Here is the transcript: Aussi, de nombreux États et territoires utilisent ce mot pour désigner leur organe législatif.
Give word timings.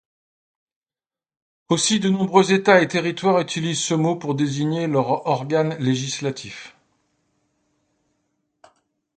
Aussi, 1.69 1.99
de 1.99 2.09
nombreux 2.09 2.51
États 2.53 2.81
et 2.81 2.87
territoires 2.87 3.39
utilisent 3.39 3.83
ce 3.83 3.93
mot 3.93 4.15
pour 4.15 4.33
désigner 4.33 4.87
leur 4.87 5.27
organe 5.27 5.77
législatif. 5.77 6.75